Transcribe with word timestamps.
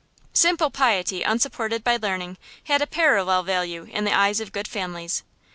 Simple 0.33 0.71
piety 0.71 1.21
unsupported 1.21 1.83
by 1.83 1.95
learning 1.95 2.39
had 2.63 2.81
a 2.81 2.87
parallel 2.87 3.43
value 3.43 3.83
in 3.83 4.03
the 4.03 4.11
eyes 4.17 4.39
of 4.39 4.51
good 4.51 4.67
families. 4.67 5.21